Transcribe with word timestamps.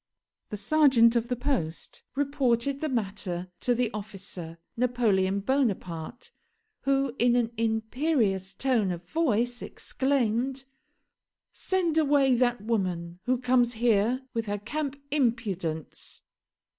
The 0.49 0.57
serjeant 0.57 1.15
of 1.15 1.27
the 1.27 1.35
post 1.35 2.01
reported 2.15 2.81
the 2.81 2.89
matter 2.89 3.51
to 3.59 3.75
the 3.75 3.91
officer, 3.91 4.57
Napoleon 4.75 5.41
Bonaparte, 5.41 6.31
who 6.85 7.13
in 7.19 7.35
an 7.35 7.51
imperious 7.55 8.55
tone 8.55 8.89
of 8.89 9.03
voice 9.03 9.61
exclaimed: 9.61 10.63
"Send 11.53 11.99
away 11.99 12.33
that 12.33 12.61
woman, 12.63 13.19
who 13.25 13.37
comes 13.37 13.73
here 13.73 14.23
with 14.33 14.47
her 14.47 14.57
camp 14.57 14.99
impudence." 15.11 16.23